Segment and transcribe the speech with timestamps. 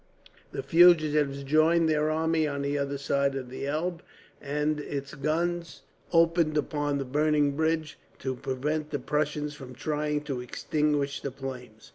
[0.51, 4.01] The fugitives joined their army on the other side of the Elbe,
[4.41, 10.41] and its guns opened upon the burning bridge, to prevent the Prussians from trying to
[10.41, 11.89] extinguish the flames.